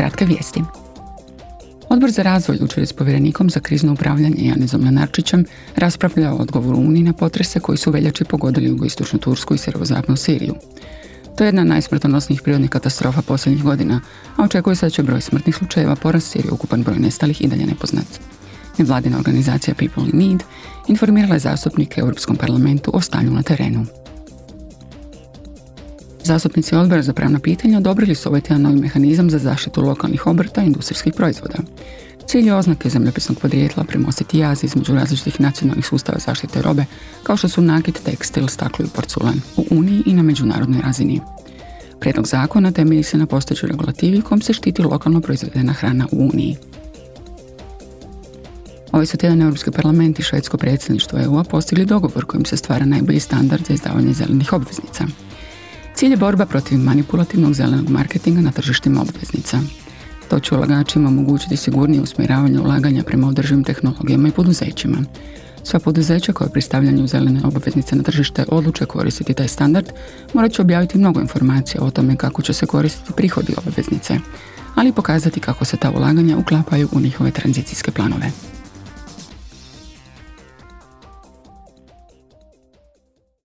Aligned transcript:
Kratke 0.00 0.24
vijesti. 0.24 0.62
Odbor 1.88 2.10
za 2.10 2.22
razvoj 2.22 2.56
jučer 2.60 2.82
je 2.82 2.86
s 2.86 2.92
povjerenikom 2.92 3.50
za 3.50 3.60
krizno 3.60 3.92
upravljanje 3.92 4.36
Janezom 4.38 4.84
Lenarčićem 4.84 5.44
raspravljao 5.76 6.36
o 6.36 6.38
odgovoru 6.38 6.78
Uniji 6.78 7.02
na 7.02 7.12
potrese 7.12 7.60
koji 7.60 7.78
su 7.78 7.90
veljači 7.90 8.24
pogodili 8.24 8.68
jugoistočnu 8.68 9.18
Tursku 9.18 9.54
i 9.54 9.58
sjeverozapnu 9.58 10.16
Siriju. 10.16 10.54
To 11.36 11.44
je 11.44 11.48
jedna 11.48 11.64
najsmrtonosnijih 11.64 12.42
prirodnih 12.42 12.70
katastrofa 12.70 13.22
posljednjih 13.22 13.64
godina, 13.64 14.00
a 14.36 14.44
očekuje 14.44 14.76
se 14.76 14.86
da 14.86 14.90
će 14.90 15.02
broj 15.02 15.20
smrtnih 15.20 15.56
slučajeva 15.56 15.96
porasti 15.96 16.38
jer 16.38 16.46
je 16.46 16.52
ukupan 16.52 16.82
broj 16.82 16.98
nestalih 16.98 17.40
i 17.40 17.48
dalje 17.48 17.66
nepoznat. 17.66 18.20
Nevladina 18.78 19.18
organizacija 19.18 19.74
People 19.74 20.04
in 20.04 20.18
Need 20.18 20.42
informirala 20.88 21.34
je 21.34 21.40
zastupnike 21.40 22.02
u 22.02 22.04
Europskom 22.04 22.36
parlamentu 22.36 22.90
o 22.94 23.00
stanju 23.00 23.30
na 23.30 23.42
terenu. 23.42 23.86
Zastupnici 26.30 26.74
odbora 26.74 27.02
za 27.02 27.12
pravna 27.12 27.38
pitanja 27.38 27.78
odobrili 27.78 28.14
su 28.14 28.28
ovaj 28.28 28.40
tjedan 28.40 28.62
novi 28.62 28.80
mehanizam 28.80 29.30
za 29.30 29.38
zaštitu 29.38 29.82
lokalnih 29.82 30.26
obrta 30.26 30.62
i 30.62 30.66
industrijskih 30.66 31.12
proizvoda. 31.16 31.58
Cilj 32.26 32.46
je 32.46 32.54
oznake 32.54 32.88
zemljopisnog 32.88 33.38
podrijetla 33.38 33.84
premostiti 33.84 34.38
jaz 34.38 34.64
između 34.64 34.94
različitih 34.94 35.40
nacionalnih 35.40 35.86
sustava 35.86 36.18
zaštite 36.26 36.62
robe, 36.62 36.84
kao 37.22 37.36
što 37.36 37.48
su 37.48 37.62
nakit, 37.62 38.02
tekstil, 38.04 38.46
staklo 38.48 38.84
i 38.84 38.88
porculan, 38.94 39.40
u 39.56 39.64
Uniji 39.70 40.02
i 40.06 40.14
na 40.14 40.22
međunarodnoj 40.22 40.80
razini. 40.80 41.20
Prijedlog 42.00 42.26
zakona 42.26 42.72
temelji 42.72 43.02
se 43.02 43.18
na 43.18 43.26
postojećoj 43.26 43.68
regulativi 43.68 44.22
kojom 44.22 44.42
se 44.42 44.52
štiti 44.52 44.82
lokalno 44.82 45.20
proizvedena 45.20 45.72
hrana 45.72 46.06
u 46.12 46.28
Uniji. 46.32 46.56
Ovaj 48.92 49.06
su 49.06 49.16
tjedan 49.16 49.42
Europski 49.42 49.70
parlament 49.70 50.18
i 50.18 50.22
švedsko 50.22 50.56
predsjedništvo 50.56 51.18
EU-a 51.18 51.44
postigli 51.44 51.86
dogovor 51.86 52.24
kojim 52.24 52.44
se 52.44 52.56
stvara 52.56 52.84
najbolji 52.84 53.20
standard 53.20 53.66
za 53.66 53.74
izdavanje 53.74 54.12
zelenih 54.12 54.52
obveznica. 54.52 55.29
Cilj 56.00 56.10
je 56.10 56.16
borba 56.16 56.46
protiv 56.46 56.78
manipulativnog 56.78 57.54
zelenog 57.54 57.90
marketinga 57.90 58.40
na 58.40 58.50
tržištima 58.50 59.00
obveznica. 59.00 59.60
To 60.28 60.40
će 60.40 60.54
ulagačima 60.54 61.08
omogućiti 61.08 61.56
sigurnije 61.56 62.02
usmjeravanje 62.02 62.60
ulaganja 62.60 63.02
prema 63.02 63.28
održivim 63.28 63.64
tehnologijama 63.64 64.28
i 64.28 64.30
poduzećima. 64.30 64.98
Sva 65.64 65.78
poduzeća 65.78 66.32
koja 66.32 66.50
pristavljaju 66.50 67.06
zelene 67.06 67.40
obveznice 67.44 67.96
na 67.96 68.02
tržište 68.02 68.44
odluče 68.48 68.86
koristiti 68.86 69.34
taj 69.34 69.48
standard 69.48 69.92
morat 70.34 70.52
će 70.52 70.62
objaviti 70.62 70.98
mnogo 70.98 71.20
informacija 71.20 71.82
o 71.82 71.90
tome 71.90 72.16
kako 72.16 72.42
će 72.42 72.52
se 72.52 72.66
koristiti 72.66 73.12
prihodi 73.16 73.54
obveznice, 73.66 74.18
ali 74.74 74.88
i 74.88 74.92
pokazati 74.92 75.40
kako 75.40 75.64
se 75.64 75.76
ta 75.76 75.90
ulaganja 75.90 76.38
uklapaju 76.38 76.88
u 76.92 77.00
njihove 77.00 77.30
tranzicijske 77.30 77.90
planove. 77.90 78.30